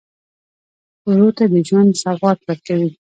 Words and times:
ورور 1.09 1.31
ته 1.37 1.45
د 1.53 1.55
ژوند 1.67 1.91
سوغات 2.01 2.39
ورکوې. 2.43 2.89